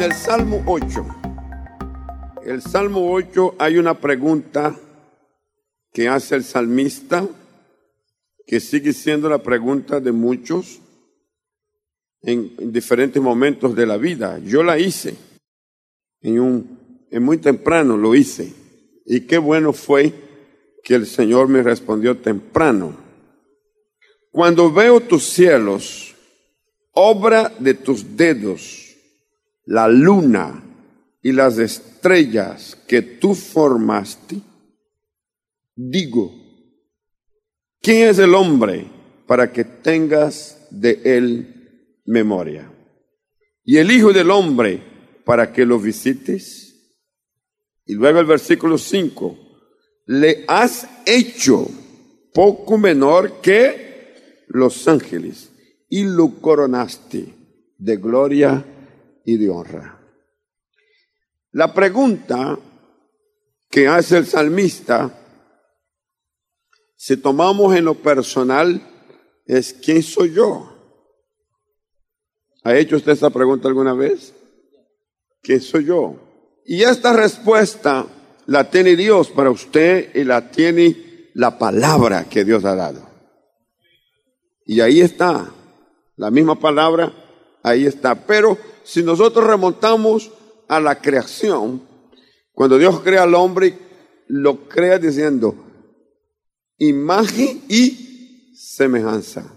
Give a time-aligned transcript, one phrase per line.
[0.00, 1.06] En el Salmo 8,
[2.46, 4.74] el Salmo 8 hay una pregunta
[5.92, 7.28] que hace el salmista,
[8.46, 10.80] que sigue siendo la pregunta de muchos
[12.22, 14.38] en, diferentes momentos de la vida.
[14.38, 15.16] Yo la hice,
[16.22, 16.78] en un,
[17.10, 18.54] en muy temprano lo hice,
[19.04, 20.14] y qué bueno fue
[20.82, 22.96] que el Señor me respondió temprano.
[24.30, 26.14] Cuando veo tus cielos,
[26.92, 28.89] obra de tus dedos,
[29.70, 30.64] la luna
[31.22, 34.40] y las estrellas que tú formaste,
[35.76, 36.34] digo,
[37.80, 38.86] ¿quién es el hombre
[39.28, 42.68] para que tengas de él memoria?
[43.62, 44.82] Y el Hijo del Hombre
[45.24, 46.74] para que lo visites.
[47.86, 49.38] Y luego el versículo 5,
[50.06, 51.68] le has hecho
[52.34, 55.52] poco menor que los ángeles
[55.88, 57.26] y lo coronaste
[57.78, 58.64] de gloria
[59.30, 59.98] y de honra.
[61.52, 62.58] La pregunta
[63.70, 65.16] que hace el salmista,
[66.96, 68.82] si tomamos en lo personal,
[69.46, 70.66] es ¿quién soy yo?
[72.64, 74.34] ¿Ha hecho usted esa pregunta alguna vez?
[75.42, 76.16] ¿Quién soy yo?
[76.66, 78.06] Y esta respuesta
[78.46, 83.08] la tiene Dios para usted y la tiene la palabra que Dios ha dado.
[84.66, 85.52] Y ahí está,
[86.16, 87.12] la misma palabra,
[87.62, 88.14] ahí está.
[88.14, 88.58] Pero
[88.90, 90.32] si nosotros remontamos
[90.66, 91.80] a la creación,
[92.50, 93.78] cuando Dios crea al hombre,
[94.26, 95.54] lo crea diciendo
[96.76, 99.54] imagen y semejanza.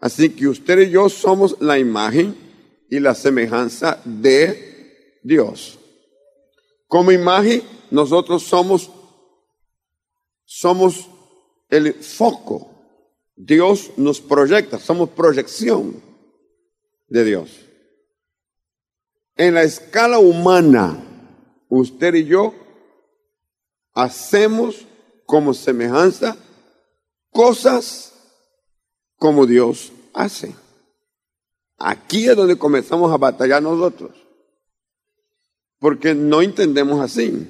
[0.00, 2.34] Así que usted y yo somos la imagen
[2.90, 5.78] y la semejanza de Dios.
[6.88, 8.90] Como imagen, nosotros somos,
[10.44, 11.08] somos
[11.70, 12.68] el foco.
[13.36, 16.02] Dios nos proyecta, somos proyección
[17.06, 17.65] de Dios.
[19.36, 20.96] En la escala humana,
[21.68, 22.54] usted y yo
[23.92, 24.86] hacemos
[25.26, 26.36] como semejanza
[27.30, 28.14] cosas
[29.16, 30.54] como Dios hace.
[31.78, 34.12] Aquí es donde comenzamos a batallar nosotros.
[35.78, 37.46] Porque no entendemos así.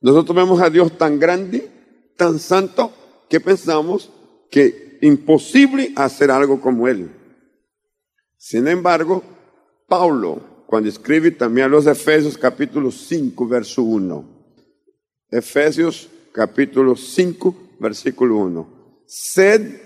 [0.00, 1.70] Nosotros vemos a Dios tan grande,
[2.16, 2.92] tan santo,
[3.28, 4.10] que pensamos
[4.50, 7.10] que imposible hacer algo como Él.
[8.38, 9.22] Sin embargo,
[9.86, 14.24] Pablo cuando escribe también a los Efesios capítulo 5, verso 1.
[15.30, 19.04] Efesios capítulo 5, versículo 1.
[19.06, 19.80] Sed,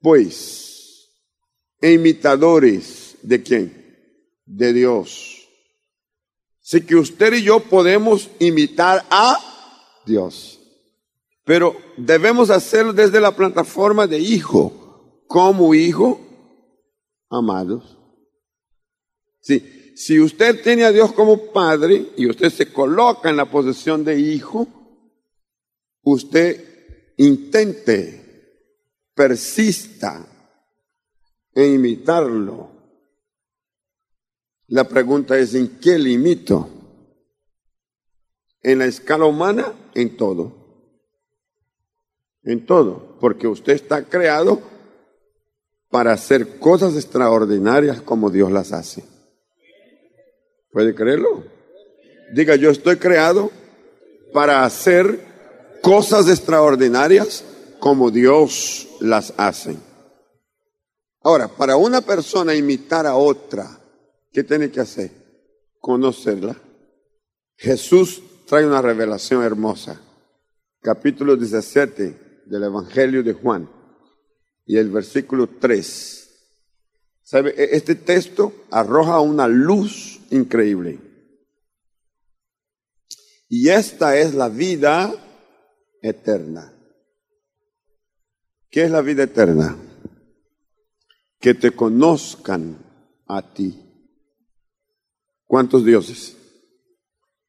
[0.00, 1.08] pues,
[1.80, 4.42] imitadores de quién?
[4.44, 5.48] De Dios.
[6.60, 9.38] Así que usted y yo podemos imitar a
[10.04, 10.58] Dios.
[11.44, 16.20] Pero debemos hacerlo desde la plataforma de hijo, como hijo
[17.30, 17.96] amados.
[19.40, 24.04] Sí, si usted tiene a Dios como padre y usted se coloca en la posición
[24.04, 24.66] de hijo,
[26.02, 28.24] usted intente,
[29.14, 30.26] persista
[31.54, 32.70] en imitarlo.
[34.66, 36.68] La pregunta es, ¿en qué limito?
[38.62, 40.64] En la escala humana, en todo.
[42.42, 44.60] En todo, porque usted está creado
[45.88, 49.13] para hacer cosas extraordinarias como Dios las hace.
[50.74, 51.44] ¿Puede creerlo?
[52.32, 53.52] Diga, yo estoy creado
[54.32, 55.20] para hacer
[55.80, 57.44] cosas extraordinarias
[57.78, 59.76] como Dios las hace.
[61.20, 63.70] Ahora, para una persona imitar a otra,
[64.32, 65.12] ¿qué tiene que hacer?
[65.78, 66.56] Conocerla.
[67.56, 70.00] Jesús trae una revelación hermosa.
[70.82, 73.70] Capítulo 17 del Evangelio de Juan
[74.66, 76.30] y el versículo 3.
[77.22, 77.54] ¿Sabe?
[77.56, 80.98] E-, este texto arroja una luz increíble.
[83.48, 85.14] Y esta es la vida
[86.02, 86.72] eterna.
[88.70, 89.76] ¿Qué es la vida eterna?
[91.38, 92.78] Que te conozcan
[93.26, 93.80] a ti.
[95.46, 96.36] ¿Cuántos dioses?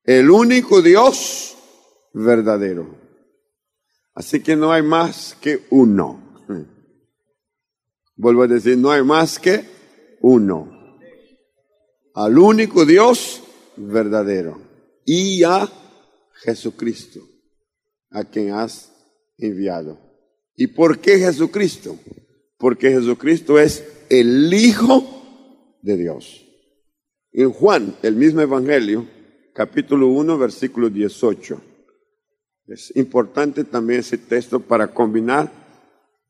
[0.04, 1.58] El único Dios
[2.14, 2.96] verdadero.
[4.14, 6.36] Así que no hay más que uno.
[8.16, 9.66] Vuelvo a decir, no hay más que
[10.22, 10.75] uno
[12.16, 13.44] al único Dios
[13.76, 14.60] verdadero
[15.06, 15.70] y a
[16.44, 17.20] Jesucristo,
[18.10, 18.92] a quien has
[19.38, 20.00] enviado.
[20.56, 22.00] ¿Y por qué Jesucristo?
[22.58, 26.46] Porque Jesucristo es el Hijo de Dios.
[27.34, 29.06] En Juan, el mismo Evangelio,
[29.54, 31.62] capítulo 1, versículo 18.
[32.68, 35.52] Es importante también ese texto para combinar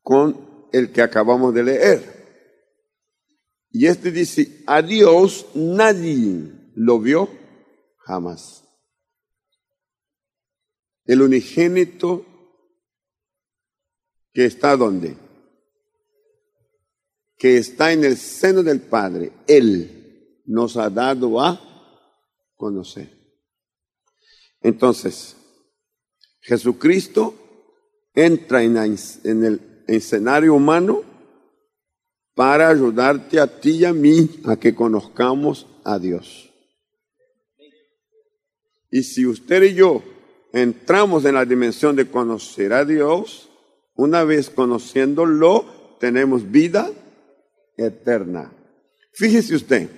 [0.02, 2.15] con el que acabamos de leer.
[3.78, 7.28] Y este dice, a Dios nadie lo vio
[7.98, 8.64] jamás.
[11.04, 12.24] El unigénito
[14.32, 15.18] que está donde?
[17.36, 19.32] Que está en el seno del Padre.
[19.46, 21.60] Él nos ha dado a
[22.56, 23.10] conocer.
[24.62, 25.36] Entonces,
[26.40, 27.34] Jesucristo
[28.14, 31.15] entra en, el escenario humano
[32.36, 36.52] para ayudarte a ti y a mí a que conozcamos a Dios.
[38.90, 40.02] Y si usted y yo
[40.52, 43.48] entramos en la dimensión de conocer a Dios,
[43.94, 46.90] una vez conociéndolo, tenemos vida
[47.78, 48.52] eterna.
[49.14, 49.88] Fíjese usted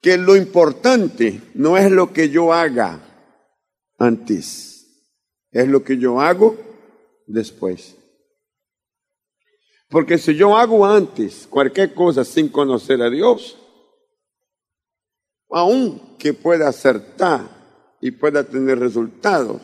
[0.00, 3.00] que lo importante no es lo que yo haga
[3.98, 4.84] antes,
[5.52, 6.56] es lo que yo hago
[7.28, 7.94] después.
[9.88, 13.56] Porque si yo hago antes cualquier cosa sin conocer a Dios,
[15.50, 19.62] aun que pueda acertar y pueda tener resultados,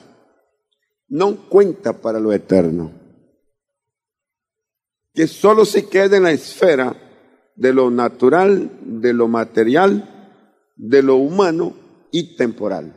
[1.08, 2.92] no cuenta para lo eterno.
[5.12, 6.96] Que solo se quede en la esfera
[7.56, 10.08] de lo natural, de lo material,
[10.76, 11.74] de lo humano
[12.10, 12.96] y temporal.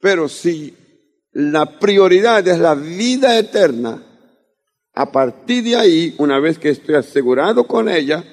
[0.00, 0.74] Pero si
[1.32, 4.07] la prioridad es la vida eterna,
[4.98, 8.24] a partir de ahí, una vez que estoy asegurado con ella,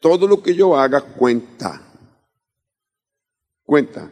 [0.00, 1.82] todo lo que yo haga cuenta.
[3.62, 4.10] Cuenta.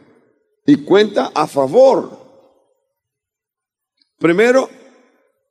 [0.67, 2.15] Y cuenta a favor.
[4.19, 4.69] Primero,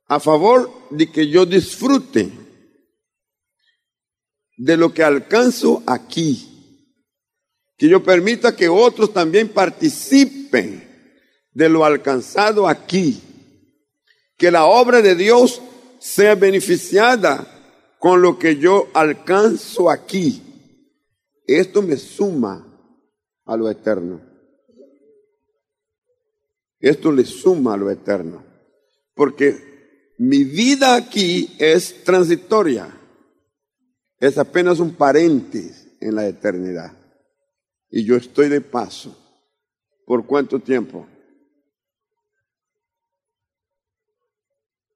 [0.07, 2.31] a favor de que yo disfrute
[4.55, 6.53] de lo que alcanzo aquí
[7.77, 10.81] que yo permita que otros también participen
[11.51, 13.21] de lo alcanzado aquí,
[14.37, 15.61] que la obra de Dios
[16.05, 17.47] sea beneficiada
[17.97, 20.39] con lo que yo alcanzo aquí.
[21.47, 22.63] Esto me suma
[23.43, 24.21] a lo eterno.
[26.79, 28.45] Esto le suma a lo eterno.
[29.15, 32.87] Porque mi vida aquí es transitoria.
[34.19, 36.95] Es apenas un paréntesis en la eternidad
[37.89, 39.17] y yo estoy de paso.
[40.05, 41.07] ¿Por cuánto tiempo?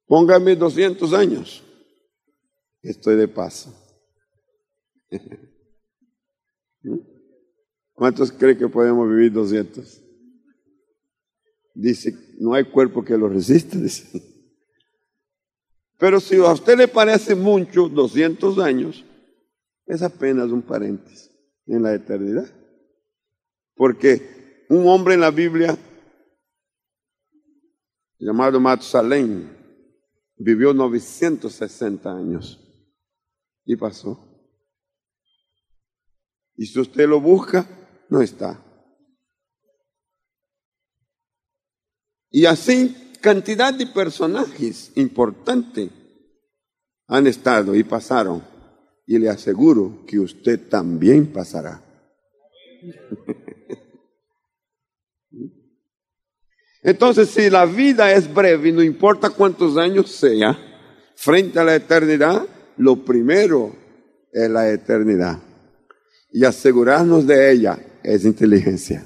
[0.09, 1.63] Póngame 200 años.
[2.81, 3.71] Estoy de paso.
[7.94, 10.01] ¿Cuántos cree que podemos vivir 200?
[11.75, 13.77] Dice, no hay cuerpo que lo resista.
[16.00, 19.06] Pero si a usted le parece mucho 200 años,
[19.85, 21.29] es apenas un paréntesis
[21.67, 22.51] en la eternidad.
[23.75, 25.77] Porque un hombre en la Biblia
[28.17, 29.58] llamado Matusalén
[30.39, 32.59] vivió 960 años
[33.65, 34.25] y pasó.
[36.56, 37.68] Y si usted lo busca,
[38.09, 38.65] no está.
[42.31, 45.91] Y así cantidad de personajes importantes
[47.07, 48.44] han estado y pasaron.
[49.06, 51.83] Y le aseguro que usted también pasará.
[56.81, 60.57] Entonces, si la vida es breve, no importa cuántos años sea,
[61.15, 62.45] frente a la eternidad,
[62.77, 63.75] lo primero
[64.31, 65.39] es la eternidad.
[66.31, 69.06] Y asegurarnos de ella es inteligencia,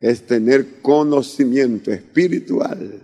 [0.00, 3.02] es tener conocimiento espiritual.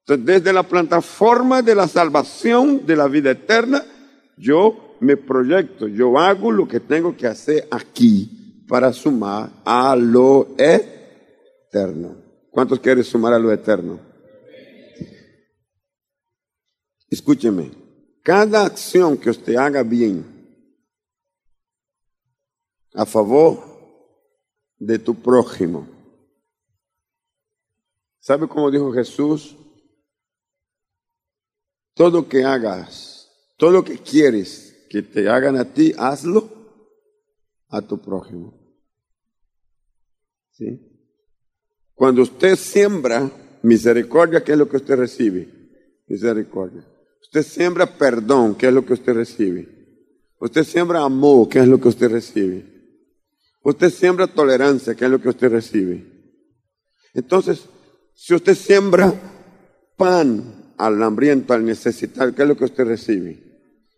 [0.00, 3.84] Entonces, desde la plataforma de la salvación de la vida eterna,
[4.38, 10.54] yo me proyecto, yo hago lo que tengo que hacer aquí para sumar a lo
[10.56, 12.25] eterno.
[12.56, 14.00] ¿Cuántos quieren sumar a lo eterno?
[17.10, 17.70] Escúcheme,
[18.22, 20.24] cada acción que usted haga bien
[22.94, 23.62] a favor
[24.78, 25.86] de tu prójimo,
[28.20, 29.54] ¿sabe cómo dijo Jesús?
[31.92, 36.48] Todo lo que hagas, todo lo que quieres que te hagan a ti, hazlo
[37.68, 38.58] a tu prójimo.
[40.52, 40.95] ¿Sí?
[41.96, 43.30] Cuando usted siembra
[43.62, 45.48] misericordia, ¿qué es lo que usted recibe?
[46.06, 46.86] Misericordia.
[47.22, 49.66] Usted siembra perdón, ¿qué es lo que usted recibe?
[50.38, 52.66] Usted siembra amor, ¿qué es lo que usted recibe?
[53.62, 56.04] Usted siembra tolerancia, ¿qué es lo que usted recibe?
[57.14, 57.64] Entonces,
[58.14, 59.14] si usted siembra
[59.96, 63.42] pan al hambriento, al necesitado, ¿qué es lo que usted recibe?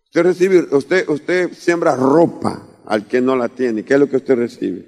[0.05, 4.19] Usted recibe, usted, usted siembra ropa al que no la tiene, ¿qué es lo que
[4.19, 4.88] usted recibe?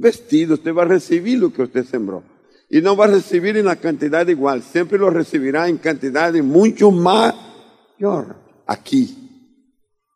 [0.00, 2.22] Vestido, usted va a recibir lo que usted sembró.
[2.68, 6.90] Y no va a recibir en la cantidad igual, siempre lo recibirá en cantidad mucho
[6.90, 9.16] mayor aquí.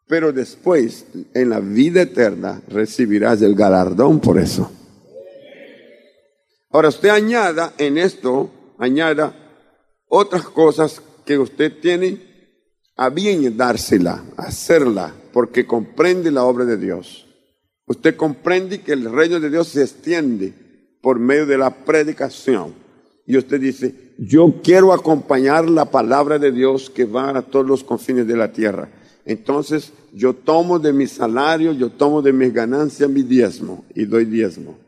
[0.07, 4.71] pero después, en la vida eterna, recibirás el galardón por eso.
[6.71, 9.35] Ahora usted añada en esto, añada
[10.09, 12.21] otras cosas que usted tiene
[12.97, 17.26] a bien dársela, hacerla, porque comprende la obra de Dios.
[17.87, 20.53] Usted comprende que el reino de Dios se extiende
[21.00, 22.73] por medio de la predicación.
[23.26, 27.85] Y usted dice, yo quiero acompañar la palabra de Dios que va a todos los
[27.85, 28.91] confines de la tierra.
[29.26, 34.25] Entonces yo tomo de mi salario, yo tomo de mis ganancias mi diezmo y doy
[34.25, 34.79] diezmo.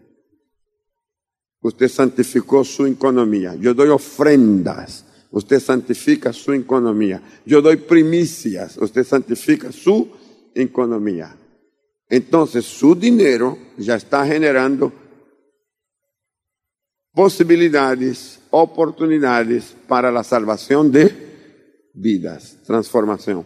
[1.61, 3.55] Usted santificó su economía.
[3.57, 5.05] Yo doy ofrendas.
[5.31, 7.21] Usted santifica su economía.
[7.45, 8.77] Yo doy primicias.
[8.79, 10.09] Usted santifica su
[10.55, 11.35] economía.
[12.09, 14.93] Entonces su dinero ya está generando
[17.13, 23.45] posibilidades, oportunidades para la salvación de vidas, transformación.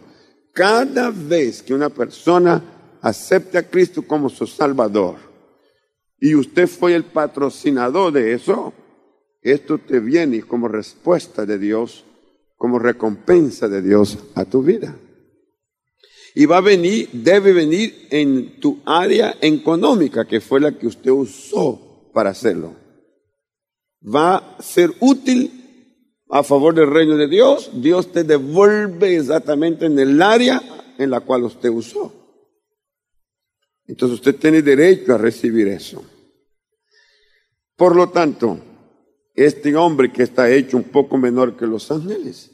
[0.53, 2.61] Cada vez que una persona
[3.01, 5.15] acepte a Cristo como su Salvador
[6.19, 8.73] y usted fue el patrocinador de eso,
[9.41, 12.05] esto te viene como respuesta de Dios,
[12.57, 14.95] como recompensa de Dios a tu vida.
[16.33, 21.11] Y va a venir, debe venir en tu área económica, que fue la que usted
[21.11, 22.75] usó para hacerlo.
[24.03, 25.61] Va a ser útil
[26.33, 30.61] a favor del reino de Dios, Dios te devuelve exactamente en el área
[30.97, 32.13] en la cual usted usó.
[33.85, 36.01] Entonces usted tiene derecho a recibir eso.
[37.75, 38.61] Por lo tanto,
[39.35, 42.51] este hombre que está hecho un poco menor que los ángeles,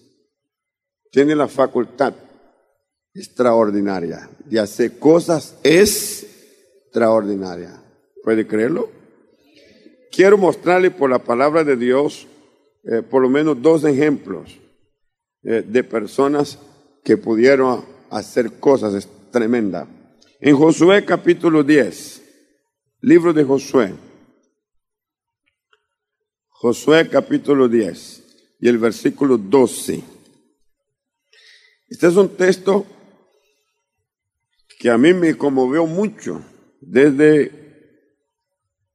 [1.11, 2.15] tiene la facultad
[3.17, 7.73] extraordinaria de hacer cosas extraordinarias.
[8.23, 8.91] ¿Puede creerlo?
[10.11, 12.27] Quiero mostrarle por la palabra de Dios
[12.83, 14.57] eh, por lo menos dos ejemplos
[15.43, 16.57] eh, de personas
[17.03, 19.87] que pudieron hacer cosas tremendas.
[20.39, 22.21] En Josué capítulo 10,
[23.01, 23.93] libro de Josué,
[26.49, 28.23] Josué capítulo 10
[28.59, 30.03] y el versículo 12.
[31.89, 32.85] Este es un texto
[34.77, 36.43] que a mí me conmovió mucho
[36.81, 37.51] desde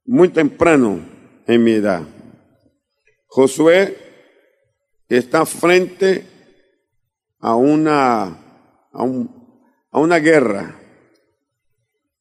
[0.05, 0.99] muy temprano
[1.45, 2.03] en mi edad.
[3.25, 3.97] Josué
[5.09, 6.25] está frente
[7.39, 9.05] a una, a,
[9.91, 10.79] a una guerra.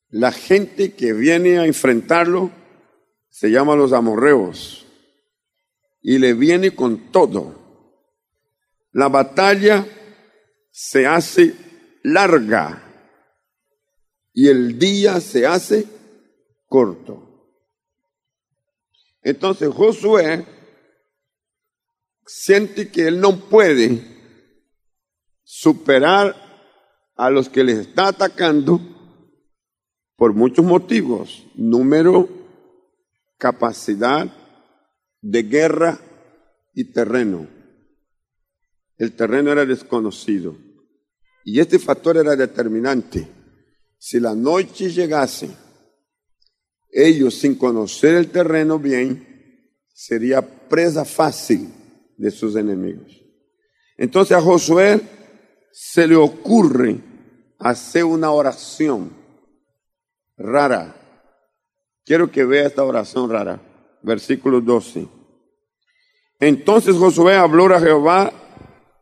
[0.09, 2.51] La gente que viene a enfrentarlo
[3.29, 4.87] se llama los amorreos
[6.03, 7.61] y le viene con todo.
[8.91, 9.87] La batalla
[10.71, 11.55] se hace
[12.03, 12.82] larga
[14.33, 15.87] y el día se hace
[16.67, 17.29] corto.
[19.23, 20.47] Entonces Josué
[22.27, 24.03] siente que él no puede
[25.45, 26.35] superar
[27.15, 28.81] a los que les está atacando
[30.17, 31.47] por muchos motivos.
[31.55, 32.29] Número,
[33.39, 34.35] capacidad
[35.21, 36.01] de guerra
[36.75, 37.49] y terreno.
[38.97, 40.57] El terreno era desconocido.
[41.45, 43.42] Y este factor era determinante.
[44.05, 45.49] Si la noche llegase,
[46.91, 51.73] ellos sin conocer el terreno bien, sería presa fácil
[52.17, 53.23] de sus enemigos.
[53.97, 55.01] Entonces a Josué
[55.71, 56.99] se le ocurre
[57.61, 59.13] hacer una oración
[60.37, 60.97] rara.
[62.05, 63.63] Quiero que vea esta oración rara.
[64.03, 65.07] Versículo 12.
[66.41, 68.33] Entonces Josué habló a Jehová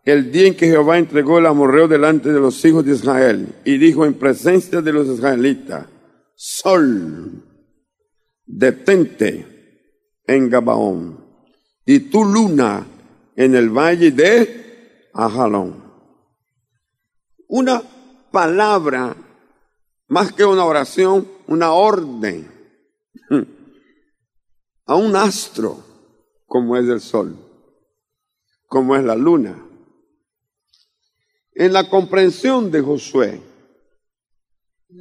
[0.04, 3.78] el día en que Jehová entregó el amorreo delante de los hijos de Israel y
[3.78, 5.86] dijo en presencia de los israelitas,
[6.34, 7.44] Sol,
[8.46, 11.24] detente en Gabaón
[11.84, 12.86] y tu luna
[13.36, 15.84] en el valle de Ajalón.
[17.48, 17.82] Una
[18.30, 19.14] palabra,
[20.08, 22.48] más que una oración, una orden
[24.86, 25.84] a un astro
[26.46, 27.36] como es el sol,
[28.66, 29.69] como es la luna.
[31.60, 33.38] En la comprensión de Josué,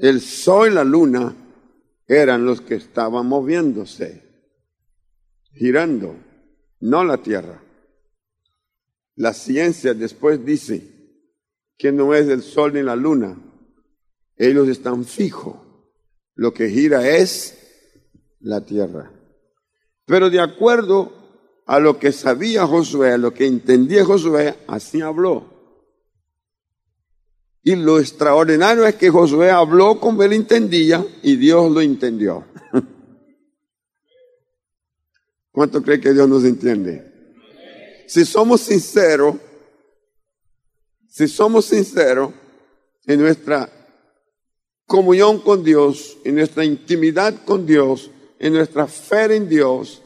[0.01, 1.33] el sol y la luna
[2.05, 4.21] eran los que estaban moviéndose,
[5.53, 6.17] girando,
[6.81, 7.63] no la tierra.
[9.15, 10.83] La ciencia después dice
[11.77, 13.37] que no es el sol ni la luna.
[14.35, 15.55] Ellos están fijos.
[16.35, 17.57] Lo que gira es
[18.41, 19.13] la tierra.
[20.05, 21.13] Pero de acuerdo
[21.65, 25.58] a lo que sabía Josué, a lo que entendía Josué, así habló.
[27.63, 32.45] Y lo extraordinario es que Josué habló como él entendía y Dios lo entendió.
[35.51, 37.09] ¿Cuánto cree que Dios nos entiende?
[38.09, 39.35] si somos sinceros,
[41.07, 42.33] si somos sinceros
[43.05, 43.69] en nuestra
[44.87, 50.01] comunión con Dios, en nuestra intimidad con Dios, en nuestra fe en Dios,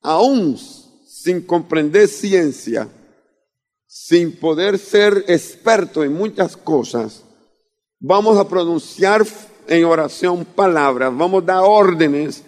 [0.00, 0.56] aún
[1.08, 2.88] sin comprender ciencia,
[4.00, 7.24] sin poder ser experto en muchas cosas,
[7.98, 9.26] vamos a pronunciar
[9.66, 12.44] en oración palabras, vamos a dar órdenes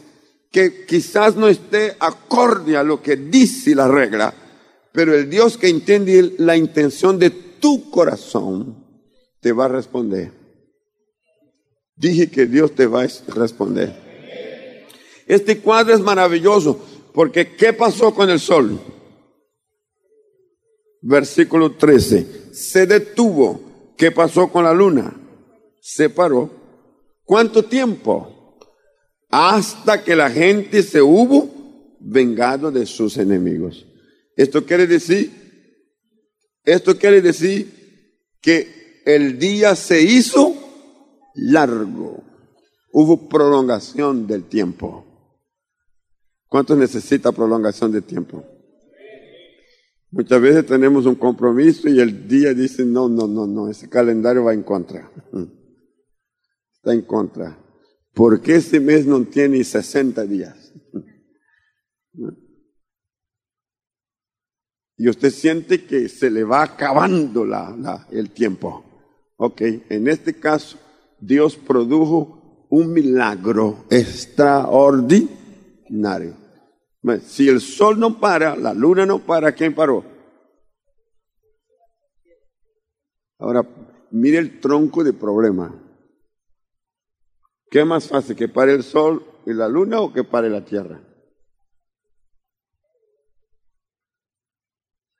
[0.52, 4.32] que quizás no esté acorde a lo que dice la regla,
[4.92, 8.86] pero el Dios que entiende la intención de tu corazón
[9.40, 10.32] te va a responder.
[11.96, 13.92] Dije que Dios te va a responder.
[15.26, 16.80] Este cuadro es maravilloso
[17.12, 18.80] porque ¿qué pasó con el sol?
[21.02, 22.52] Versículo 13.
[22.52, 23.94] Se detuvo.
[23.96, 25.14] ¿Qué pasó con la luna?
[25.80, 26.50] Se paró.
[27.24, 28.58] ¿Cuánto tiempo?
[29.28, 33.86] Hasta que la gente se hubo vengado de sus enemigos.
[34.36, 35.30] Esto quiere decir,
[36.64, 40.54] esto quiere decir que el día se hizo
[41.34, 42.22] largo.
[42.92, 45.06] Hubo prolongación del tiempo.
[46.48, 48.44] ¿Cuánto necesita prolongación de tiempo?
[50.12, 54.42] Muchas veces tenemos un compromiso y el día dice, no, no, no, no, ese calendario
[54.44, 55.08] va en contra.
[56.74, 57.56] Está en contra.
[58.12, 60.74] Porque este mes no tiene 60 días.
[64.96, 68.84] Y usted siente que se le va acabando la, el tiempo.
[69.36, 70.76] Ok, en este caso,
[71.20, 76.34] Dios produjo un milagro extraordinario.
[77.22, 80.04] Si el sol no para, la luna no para, ¿quién paró?
[83.38, 83.62] Ahora,
[84.10, 85.74] mire el tronco de problema.
[87.70, 91.00] ¿Qué más fácil, que pare el sol y la luna o que pare la tierra?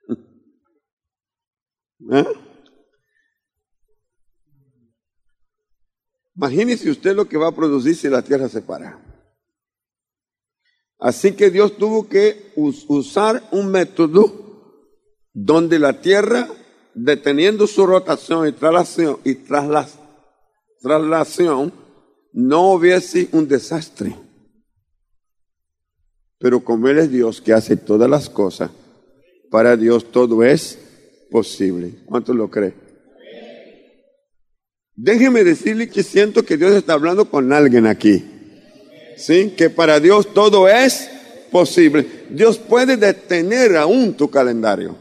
[2.11, 2.25] ¿Eh?
[6.35, 9.10] Imagínese usted lo que va a producir si la tierra se para.
[11.01, 14.85] Así que Dios tuvo que usar un método
[15.33, 16.47] donde la Tierra,
[16.93, 19.33] deteniendo su rotación y traslación, y
[20.79, 21.73] traslación
[22.33, 24.15] no hubiese un desastre.
[26.37, 28.69] Pero como Él es Dios que hace todas las cosas,
[29.49, 30.77] para Dios todo es
[31.31, 31.95] posible.
[32.05, 32.75] ¿Cuánto lo cree?
[34.95, 38.30] Déjeme decirle que siento que Dios está hablando con alguien aquí.
[39.21, 39.51] ¿Sí?
[39.51, 41.09] Que para Dios todo es
[41.51, 42.25] posible.
[42.29, 44.95] Dios puede detener aún tu calendario.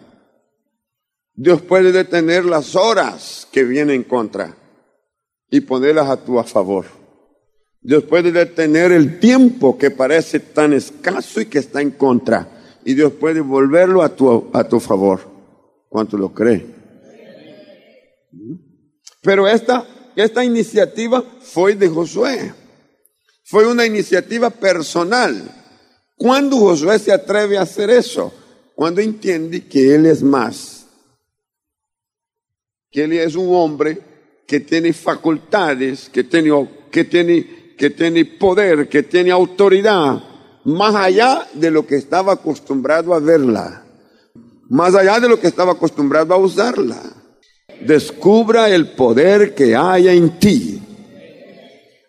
[1.34, 4.56] Dios puede detener las horas que vienen en contra
[5.50, 6.86] y ponerlas a tu favor.
[7.80, 12.46] Dios puede detener el tiempo que parece tan escaso y que está en contra.
[12.84, 15.20] Y Dios puede volverlo a tu, a tu favor.
[15.88, 16.66] ¿Cuánto lo cree?
[19.22, 22.52] Pero esta, esta iniciativa fue de Josué.
[23.50, 25.42] Fue una iniciativa personal.
[26.16, 28.32] ¿Cuándo Josué se atreve a hacer eso?
[28.76, 30.86] Cuando entiende que él es más.
[32.92, 33.98] Que él es un hombre
[34.46, 36.50] que tiene facultades, que tiene,
[36.92, 40.22] que tiene, que tiene poder, que tiene autoridad,
[40.64, 43.84] más allá de lo que estaba acostumbrado a verla,
[44.68, 47.02] más allá de lo que estaba acostumbrado a usarla.
[47.80, 50.82] Descubra el poder que haya en ti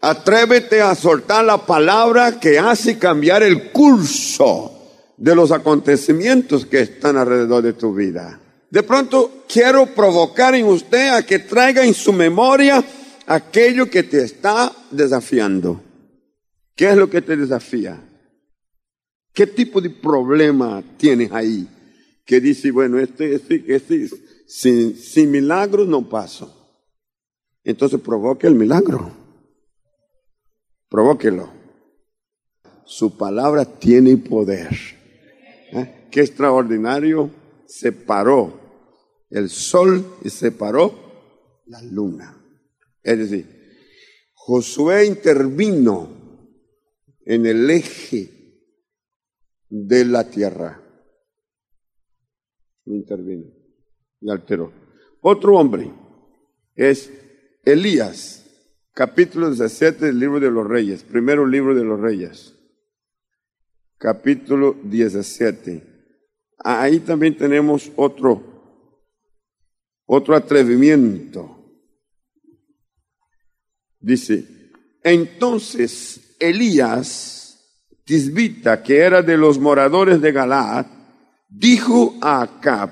[0.02, 4.72] Atrévete a soltar la palabra que hace cambiar el curso
[5.16, 8.40] de los acontecimientos que están alrededor de tu vida.
[8.72, 12.84] De pronto quiero provocar en usted a que traiga en su memoria
[13.28, 15.80] aquello que te está desafiando.
[16.76, 18.02] ¿Qué es lo que te desafía?
[19.34, 21.68] ¿Qué tipo de problema tienes ahí?
[22.26, 24.10] Que dice, bueno, este, este, este
[24.48, 26.58] sin, sin milagros no paso.
[27.64, 29.20] Entonces provoque el milagro.
[30.91, 31.49] Provóquelo.
[32.84, 34.77] Su palabra tiene poder.
[35.71, 36.08] ¿Eh?
[36.12, 37.32] Qué extraordinario.
[37.65, 38.60] Separó
[39.30, 42.38] el sol y separó la luna.
[43.01, 43.62] Es decir,
[44.34, 46.10] Josué intervino
[47.21, 48.30] en el eje
[49.69, 50.84] de la tierra.
[52.84, 53.45] Intervino
[54.19, 54.73] y alteró.
[55.21, 55.89] Otro hombre
[56.75, 57.10] es
[57.63, 58.40] Elías
[58.93, 62.54] capítulo 17 del libro de los reyes, primero libro de los reyes,
[63.97, 65.84] capítulo 17.
[66.63, 68.43] Ahí también tenemos otro,
[70.06, 71.58] otro atrevimiento.
[73.99, 74.45] Dice,
[75.04, 80.86] entonces Elías, tisbita, que era de los moradores de Galaad,
[81.47, 82.91] dijo a Acab,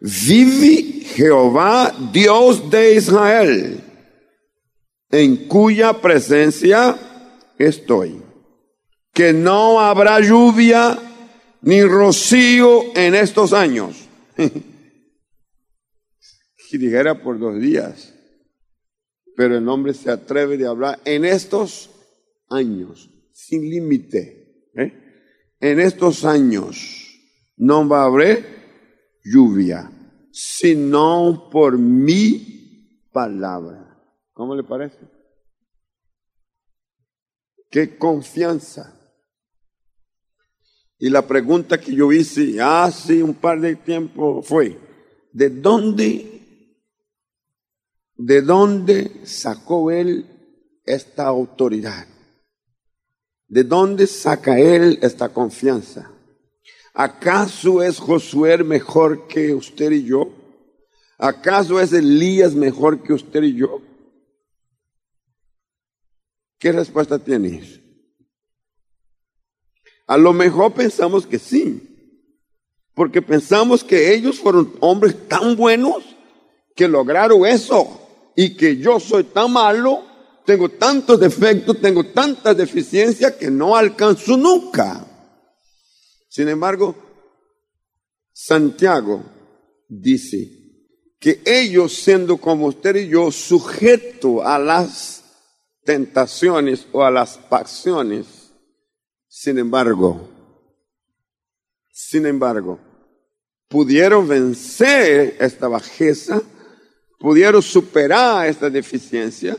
[0.00, 3.93] vive Jehová, Dios de Israel
[5.10, 6.96] en cuya presencia
[7.58, 8.22] estoy,
[9.12, 10.98] que no habrá lluvia
[11.62, 14.08] ni rocío en estos años.
[16.56, 18.14] si dijera por dos días,
[19.36, 21.90] pero el hombre se atreve de hablar en estos
[22.48, 24.70] años, sin límite.
[24.76, 24.92] ¿eh?
[25.60, 27.04] En estos años
[27.56, 28.44] no va a haber
[29.24, 29.90] lluvia,
[30.30, 33.83] sino por mi palabra.
[34.34, 34.98] ¿Cómo le parece?
[37.70, 39.00] Qué confianza.
[40.98, 44.78] Y la pregunta que yo hice hace un par de tiempo fue,
[45.32, 46.76] ¿de dónde,
[48.16, 50.26] de dónde sacó él
[50.84, 52.06] esta autoridad?
[53.46, 56.10] ¿De dónde saca él esta confianza?
[56.92, 60.32] ¿Acaso es Josué mejor que usted y yo?
[61.18, 63.80] ¿Acaso es Elías mejor que usted y yo?
[66.64, 67.78] ¿Qué respuesta tienes?
[70.06, 72.16] A lo mejor pensamos que sí,
[72.94, 76.02] porque pensamos que ellos fueron hombres tan buenos
[76.74, 80.06] que lograron eso y que yo soy tan malo,
[80.46, 85.06] tengo tantos defectos, tengo tantas deficiencias que no alcanzo nunca.
[86.30, 86.96] Sin embargo,
[88.32, 89.22] Santiago
[89.86, 90.48] dice
[91.20, 95.23] que ellos siendo como usted y yo sujetos a las
[95.84, 98.52] tentaciones o a las pasiones.
[99.28, 100.28] Sin embargo,
[101.90, 102.78] sin embargo,
[103.68, 106.42] pudieron vencer esta bajeza,
[107.18, 109.56] pudieron superar esta deficiencia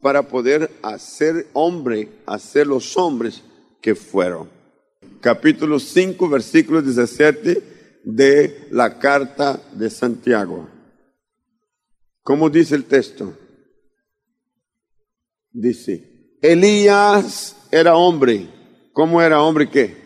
[0.00, 3.42] para poder hacer hombre, hacer los hombres
[3.80, 4.50] que fueron.
[5.20, 10.68] Capítulo 5, versículo 17 de la carta de Santiago.
[12.22, 13.32] ¿Cómo dice el texto?
[15.52, 18.48] Dice, Elías era hombre.
[18.92, 19.96] ¿Cómo era hombre qué?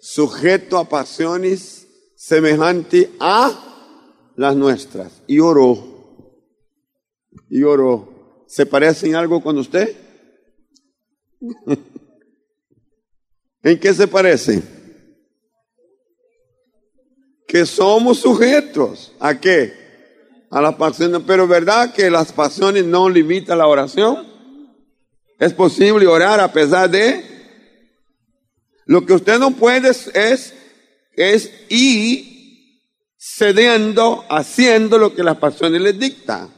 [0.00, 5.22] Sujeto a pasiones semejantes a las nuestras.
[5.26, 6.42] Y oró.
[7.48, 8.44] Y oró.
[8.46, 9.96] ¿Se parece en algo con usted?
[13.62, 14.62] ¿En qué se parece?
[17.46, 19.14] Que somos sujetos.
[19.20, 19.72] ¿A qué?
[20.50, 21.22] A las pasiones.
[21.26, 24.33] Pero ¿verdad que las pasiones no limitan la oración?
[25.38, 27.32] Es posible orar a pesar de...
[28.86, 30.54] Lo que usted no puede es,
[31.16, 32.34] es ir
[33.18, 36.52] cediendo, haciendo lo que las pasiones le dictan.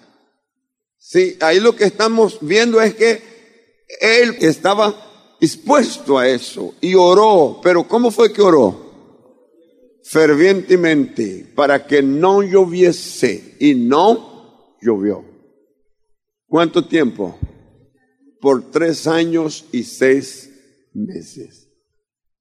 [0.99, 3.23] Sí, ahí lo que estamos viendo es que
[4.01, 8.85] él estaba dispuesto a eso y oró, pero ¿cómo fue que oró?
[10.03, 15.25] Fervientemente para que no lloviese y no llovió.
[16.49, 17.39] ¿Cuánto tiempo?
[18.47, 21.69] Por tres años y seis meses.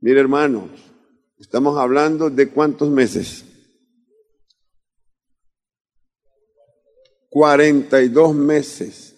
[0.02, 0.70] Mire hermanos,
[1.39, 3.44] estamos hablando de cuántos meses.
[7.32, 9.15] 42 meses.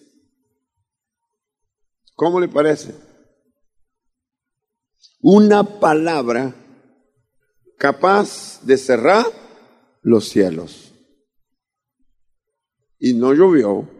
[2.14, 2.94] ¿Cómo le parece?
[5.20, 6.54] Una palabra
[7.76, 9.26] capaz de cerrar
[10.00, 10.94] los cielos.
[12.98, 13.97] Y no llovió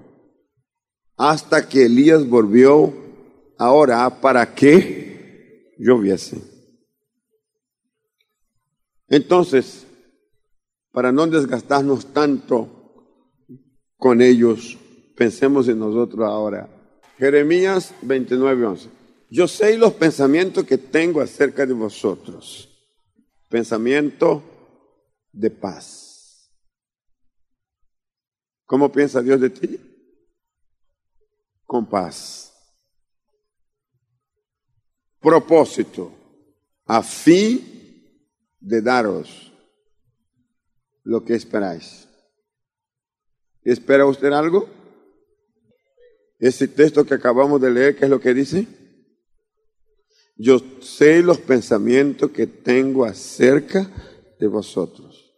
[1.18, 2.94] hasta que Elías volvió
[3.58, 6.40] ahora para que lloviese.
[9.08, 9.84] Entonces,
[10.92, 13.44] para no desgastarnos tanto
[13.96, 14.78] con ellos,
[15.16, 16.68] pensemos en nosotros ahora.
[17.18, 18.88] Jeremías 29:11.
[19.30, 22.68] Yo sé los pensamientos que tengo acerca de vosotros.
[23.48, 24.42] Pensamiento
[25.32, 26.52] de paz.
[28.66, 29.87] ¿Cómo piensa Dios de ti?
[31.68, 32.50] Con paz.
[35.20, 36.10] Propósito,
[36.86, 37.62] a fin
[38.58, 39.52] de daros
[41.04, 42.08] lo que esperáis.
[43.62, 44.66] ¿Espera usted algo?
[46.38, 48.66] Ese texto que acabamos de leer, ¿qué es lo que dice?
[50.36, 53.90] Yo sé los pensamientos que tengo acerca
[54.40, 55.34] de vosotros.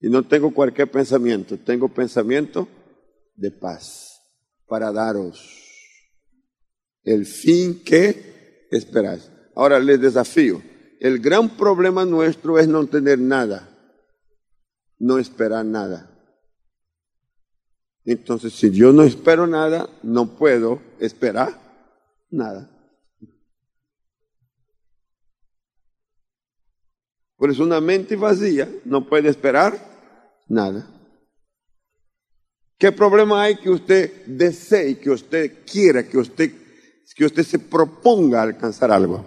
[0.00, 2.66] Y no tengo cualquier pensamiento, tengo pensamiento
[3.36, 4.03] de paz
[4.66, 5.64] para daros
[7.04, 9.30] el fin que esperáis.
[9.54, 10.62] Ahora les desafío.
[10.98, 13.68] El gran problema nuestro es no tener nada,
[14.98, 16.10] no esperar nada.
[18.06, 21.60] Entonces, si yo no espero nada, no puedo esperar
[22.30, 22.70] nada.
[27.36, 29.78] Por eso una mente vacía no puede esperar
[30.48, 30.93] nada.
[32.84, 36.52] ¿Qué problema hay que usted desee, que usted quiera, que usted,
[37.14, 39.24] que usted se proponga alcanzar algo?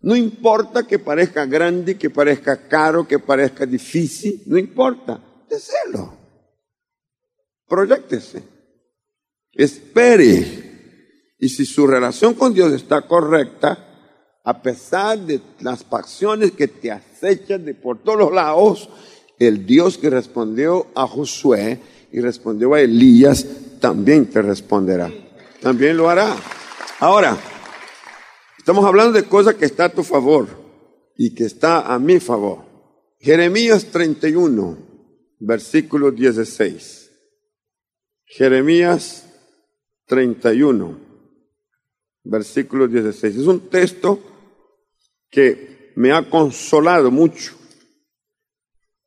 [0.00, 6.16] No importa que parezca grande, que parezca caro, que parezca difícil, no importa, deséelo.
[7.66, 8.44] Proyectese.
[9.54, 11.34] Espere.
[11.36, 16.92] Y si su relación con Dios está correcta, a pesar de las pasiones que te
[16.92, 18.88] acechan de por todos lados,
[19.40, 21.80] el Dios que respondió a Josué
[22.12, 23.46] y respondió a Elías,
[23.80, 25.12] también te responderá.
[25.60, 26.36] También lo hará.
[27.00, 27.36] Ahora,
[28.56, 30.48] estamos hablando de cosas que está a tu favor
[31.16, 32.64] y que está a mi favor.
[33.20, 34.78] Jeremías 31,
[35.40, 37.10] versículo 16.
[38.24, 39.26] Jeremías
[40.06, 40.98] 31,
[42.24, 43.36] versículo 16.
[43.36, 44.20] Es un texto
[45.30, 47.54] que me ha consolado mucho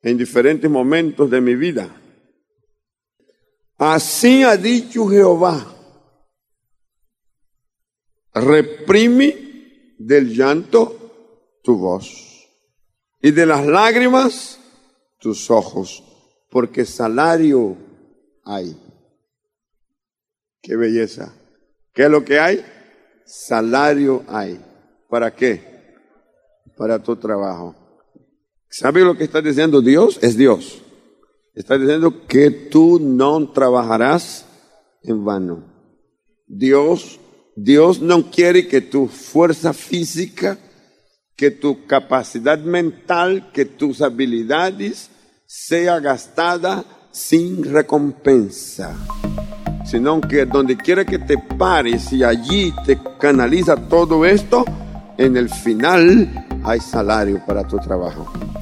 [0.02, 2.01] en diferentes momentos de mi vida.
[3.84, 5.66] Así ha dicho Jehová,
[8.32, 12.48] reprime del llanto tu voz
[13.20, 14.60] y de las lágrimas
[15.18, 16.00] tus ojos,
[16.48, 17.76] porque salario
[18.44, 18.76] hay.
[20.60, 21.34] Qué belleza.
[21.92, 22.64] ¿Qué es lo que hay?
[23.26, 24.64] Salario hay.
[25.08, 25.96] ¿Para qué?
[26.76, 27.74] Para tu trabajo.
[28.68, 30.20] ¿Sabe lo que está diciendo Dios?
[30.22, 30.82] Es Dios.
[31.54, 34.46] Está diciendo que tú no trabajarás
[35.02, 35.64] en vano.
[36.46, 37.20] Dios,
[37.56, 40.56] Dios no quiere que tu fuerza física,
[41.36, 45.10] que tu capacidad mental, que tus habilidades
[45.46, 48.96] sea gastada sin recompensa,
[49.84, 54.64] sino que donde quiera que te pares y allí te canaliza todo esto,
[55.18, 58.32] en el final hay salario para tu trabajo.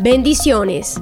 [0.00, 1.00] Bendiciones.